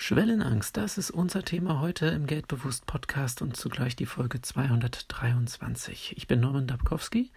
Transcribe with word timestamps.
Schwellenangst, 0.00 0.76
das 0.76 0.96
ist 0.96 1.10
unser 1.10 1.42
Thema 1.42 1.80
heute 1.80 2.06
im 2.06 2.28
Geldbewusst 2.28 2.86
Podcast 2.86 3.42
und 3.42 3.56
zugleich 3.56 3.96
die 3.96 4.06
Folge 4.06 4.40
223. 4.40 6.14
Ich 6.16 6.28
bin 6.28 6.38
Norman 6.38 6.68
Dabkowski 6.68 7.32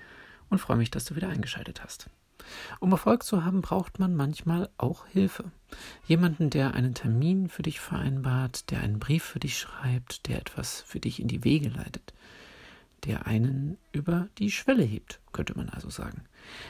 und 0.51 0.59
freue 0.59 0.77
mich, 0.77 0.91
dass 0.91 1.05
du 1.05 1.15
wieder 1.15 1.29
eingeschaltet 1.29 1.83
hast. 1.83 2.11
Um 2.79 2.91
Erfolg 2.91 3.23
zu 3.23 3.43
haben, 3.43 3.61
braucht 3.61 3.97
man 3.97 4.15
manchmal 4.15 4.69
auch 4.77 5.07
Hilfe. 5.07 5.45
Jemanden, 6.05 6.51
der 6.51 6.75
einen 6.75 6.93
Termin 6.93 7.49
für 7.49 7.63
dich 7.63 7.79
vereinbart, 7.79 8.69
der 8.69 8.81
einen 8.81 8.99
Brief 8.99 9.23
für 9.23 9.39
dich 9.39 9.57
schreibt, 9.57 10.27
der 10.27 10.37
etwas 10.37 10.83
für 10.83 10.99
dich 10.99 11.19
in 11.19 11.27
die 11.27 11.43
Wege 11.43 11.69
leitet, 11.69 12.13
der 13.05 13.25
einen 13.25 13.79
über 13.91 14.29
die 14.37 14.51
Schwelle 14.51 14.83
hebt, 14.83 15.19
könnte 15.31 15.57
man 15.57 15.69
also 15.69 15.89
sagen. 15.89 16.25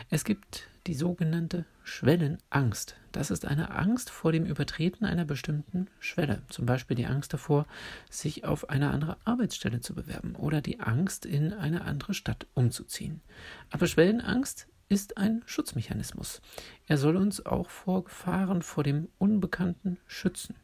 Es 0.10 0.24
gibt 0.24 0.70
die 0.88 0.94
sogenannte 0.94 1.66
Schwellenangst. 1.84 2.96
Das 3.12 3.32
ist 3.32 3.46
eine 3.46 3.72
Angst 3.72 4.10
vor 4.10 4.32
dem 4.32 4.46
Übertreten 4.46 5.06
einer 5.06 5.26
bestimmten 5.26 5.88
Schwelle. 6.00 6.42
Zum 6.50 6.66
Beispiel 6.66 6.96
die 6.96 7.06
Angst 7.06 7.34
davor, 7.34 7.66
sich 8.10 8.46
auf 8.46 8.70
eine 8.70 8.92
andere 8.92 9.18
Arbeitsstelle 9.26 9.82
zu 9.82 9.94
bewerben 9.94 10.36
oder 10.36 10.62
die 10.62 10.80
Angst, 10.80 11.26
in 11.26 11.54
eine 11.54 11.82
andere 11.84 12.14
Stadt 12.14 12.48
umzuziehen. 12.54 13.22
Aber 13.70 13.88
Schwellenangst 13.88 14.68
ist 14.90 15.18
ein 15.18 15.42
Schutzmechanismus. 15.46 16.42
Er 16.86 16.98
soll 16.98 17.16
uns 17.16 17.46
auch 17.46 17.70
vor 17.70 18.04
Gefahren 18.04 18.62
vor 18.62 18.84
dem 18.84 19.08
Unbekannten 19.18 19.98
schützen. 20.06 20.56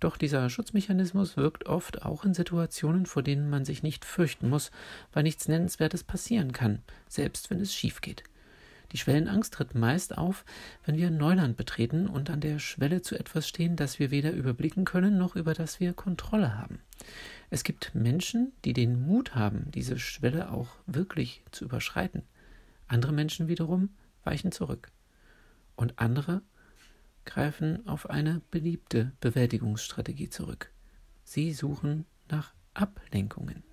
Doch 0.00 0.16
dieser 0.16 0.50
Schutzmechanismus 0.50 1.36
wirkt 1.36 1.66
oft 1.66 2.02
auch 2.02 2.24
in 2.24 2.34
Situationen, 2.34 3.06
vor 3.06 3.22
denen 3.22 3.50
man 3.50 3.64
sich 3.64 3.82
nicht 3.82 4.04
fürchten 4.04 4.48
muss, 4.48 4.70
weil 5.12 5.22
nichts 5.22 5.46
Nennenswertes 5.48 6.04
passieren 6.04 6.52
kann, 6.52 6.82
selbst 7.08 7.50
wenn 7.50 7.60
es 7.60 7.74
schief 7.74 8.00
geht. 8.00 8.24
Die 8.92 8.96
Schwellenangst 8.96 9.52
tritt 9.52 9.74
meist 9.74 10.16
auf, 10.16 10.44
wenn 10.84 10.96
wir 10.96 11.10
Neuland 11.10 11.56
betreten 11.56 12.06
und 12.06 12.30
an 12.30 12.40
der 12.40 12.58
Schwelle 12.58 13.02
zu 13.02 13.18
etwas 13.18 13.46
stehen, 13.46 13.76
das 13.76 13.98
wir 13.98 14.10
weder 14.10 14.32
überblicken 14.32 14.84
können 14.84 15.18
noch 15.18 15.36
über 15.36 15.52
das 15.52 15.78
wir 15.78 15.92
Kontrolle 15.92 16.56
haben. 16.56 16.80
Es 17.50 17.64
gibt 17.64 17.94
Menschen, 17.94 18.52
die 18.64 18.72
den 18.72 19.00
Mut 19.00 19.34
haben, 19.34 19.70
diese 19.72 19.98
Schwelle 19.98 20.50
auch 20.50 20.68
wirklich 20.86 21.44
zu 21.50 21.64
überschreiten. 21.64 22.22
Andere 22.86 23.12
Menschen 23.12 23.48
wiederum 23.48 23.90
weichen 24.24 24.52
zurück. 24.52 24.90
Und 25.76 25.98
andere 25.98 26.42
greifen 27.24 27.86
auf 27.86 28.08
eine 28.08 28.40
beliebte 28.50 29.12
Bewältigungsstrategie 29.20 30.30
zurück. 30.30 30.72
Sie 31.24 31.52
suchen 31.52 32.06
nach 32.30 32.54
Ablenkungen. 32.72 33.67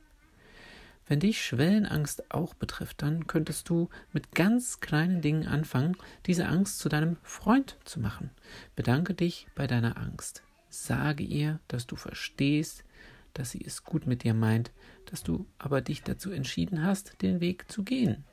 Wenn 1.07 1.19
dich 1.19 1.43
Schwellenangst 1.45 2.31
auch 2.31 2.55
betrifft, 2.55 3.03
dann 3.03 3.27
könntest 3.27 3.69
du 3.69 3.89
mit 4.11 4.31
ganz 4.33 4.79
kleinen 4.79 5.21
Dingen 5.21 5.47
anfangen, 5.47 5.95
diese 6.25 6.47
Angst 6.47 6.79
zu 6.79 6.89
deinem 6.89 7.17
Freund 7.21 7.77
zu 7.85 7.99
machen. 7.99 8.31
Bedanke 8.75 9.13
dich 9.13 9.47
bei 9.53 9.67
deiner 9.67 9.97
Angst. 9.97 10.41
Sage 10.69 11.23
ihr, 11.23 11.59
dass 11.67 11.85
du 11.85 11.95
verstehst, 11.95 12.83
dass 13.33 13.51
sie 13.51 13.63
es 13.63 13.83
gut 13.83 14.07
mit 14.07 14.23
dir 14.23 14.33
meint, 14.33 14.71
dass 15.05 15.21
du 15.21 15.45
aber 15.59 15.81
dich 15.81 16.01
dazu 16.01 16.31
entschieden 16.31 16.83
hast, 16.83 17.21
den 17.21 17.39
Weg 17.39 17.71
zu 17.71 17.83
gehen. 17.83 18.23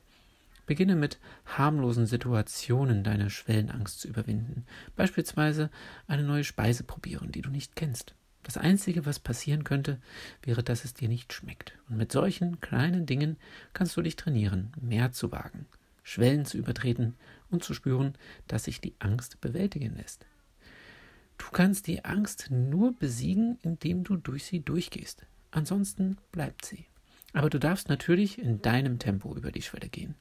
Beginne 0.64 0.96
mit 0.96 1.18
harmlosen 1.44 2.06
Situationen 2.06 3.04
deine 3.04 3.28
Schwellenangst 3.28 4.00
zu 4.00 4.08
überwinden. 4.08 4.64
Beispielsweise 4.96 5.70
eine 6.06 6.22
neue 6.22 6.44
Speise 6.44 6.84
probieren, 6.84 7.32
die 7.32 7.42
du 7.42 7.50
nicht 7.50 7.76
kennst. 7.76 8.14
Das 8.42 8.56
Einzige, 8.56 9.06
was 9.06 9.18
passieren 9.18 9.64
könnte, 9.64 10.00
wäre, 10.42 10.62
dass 10.62 10.84
es 10.84 10.94
dir 10.94 11.08
nicht 11.08 11.32
schmeckt. 11.32 11.78
Und 11.88 11.96
mit 11.96 12.10
solchen 12.10 12.60
kleinen 12.60 13.06
Dingen 13.06 13.36
kannst 13.72 13.96
du 13.96 14.02
dich 14.02 14.16
trainieren, 14.16 14.72
mehr 14.80 15.12
zu 15.12 15.30
wagen, 15.30 15.66
Schwellen 16.02 16.44
zu 16.44 16.58
übertreten 16.58 17.14
und 17.50 17.62
zu 17.62 17.74
spüren, 17.74 18.14
dass 18.48 18.64
sich 18.64 18.80
die 18.80 18.94
Angst 18.98 19.40
bewältigen 19.40 19.96
lässt. 19.96 20.26
Du 21.38 21.46
kannst 21.50 21.86
die 21.86 22.04
Angst 22.04 22.50
nur 22.50 22.94
besiegen, 22.94 23.58
indem 23.62 24.04
du 24.04 24.16
durch 24.16 24.44
sie 24.44 24.60
durchgehst. 24.60 25.26
Ansonsten 25.50 26.16
bleibt 26.30 26.64
sie. 26.64 26.86
Aber 27.32 27.50
du 27.50 27.58
darfst 27.58 27.88
natürlich 27.88 28.38
in 28.38 28.62
deinem 28.62 28.98
Tempo 28.98 29.34
über 29.34 29.52
die 29.52 29.62
Schwelle 29.62 29.88
gehen. 29.88 30.14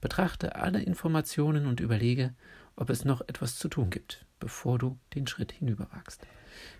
Betrachte 0.00 0.56
alle 0.56 0.82
Informationen 0.82 1.66
und 1.66 1.80
überlege, 1.80 2.34
ob 2.80 2.88
es 2.88 3.04
noch 3.04 3.20
etwas 3.20 3.56
zu 3.56 3.68
tun 3.68 3.90
gibt, 3.90 4.24
bevor 4.40 4.78
du 4.78 4.98
den 5.14 5.26
Schritt 5.26 5.52
hinüberwagst. 5.52 6.26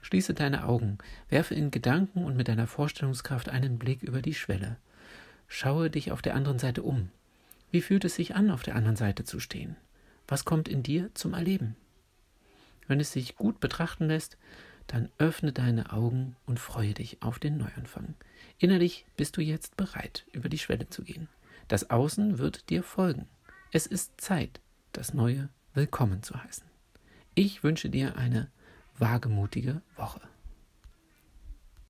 Schließe 0.00 0.32
deine 0.32 0.64
Augen, 0.64 0.96
werfe 1.28 1.54
in 1.54 1.70
Gedanken 1.70 2.24
und 2.24 2.36
mit 2.36 2.48
deiner 2.48 2.66
Vorstellungskraft 2.66 3.50
einen 3.50 3.78
Blick 3.78 4.02
über 4.02 4.22
die 4.22 4.34
Schwelle. 4.34 4.78
Schaue 5.46 5.90
dich 5.90 6.10
auf 6.10 6.22
der 6.22 6.34
anderen 6.34 6.58
Seite 6.58 6.82
um. 6.82 7.10
Wie 7.70 7.82
fühlt 7.82 8.06
es 8.06 8.14
sich 8.14 8.34
an, 8.34 8.50
auf 8.50 8.62
der 8.62 8.76
anderen 8.76 8.96
Seite 8.96 9.24
zu 9.24 9.40
stehen? 9.40 9.76
Was 10.26 10.46
kommt 10.46 10.68
in 10.68 10.82
dir 10.82 11.10
zum 11.12 11.34
Erleben? 11.34 11.76
Wenn 12.88 12.98
es 12.98 13.12
sich 13.12 13.36
gut 13.36 13.60
betrachten 13.60 14.06
lässt, 14.06 14.38
dann 14.86 15.10
öffne 15.18 15.52
deine 15.52 15.92
Augen 15.92 16.34
und 16.46 16.58
freue 16.58 16.94
dich 16.94 17.20
auf 17.20 17.38
den 17.38 17.58
Neuanfang. 17.58 18.14
Innerlich 18.58 19.04
bist 19.18 19.36
du 19.36 19.42
jetzt 19.42 19.76
bereit, 19.76 20.24
über 20.32 20.48
die 20.48 20.58
Schwelle 20.58 20.88
zu 20.88 21.02
gehen. 21.02 21.28
Das 21.68 21.90
Außen 21.90 22.38
wird 22.38 22.70
dir 22.70 22.82
folgen. 22.82 23.28
Es 23.70 23.86
ist 23.86 24.18
Zeit, 24.18 24.60
das 24.92 25.12
Neue 25.12 25.50
willkommen 25.74 26.22
zu 26.22 26.34
heißen. 26.34 26.64
Ich 27.34 27.62
wünsche 27.62 27.90
dir 27.90 28.16
eine 28.16 28.50
wagemutige 28.98 29.82
Woche. 29.96 30.20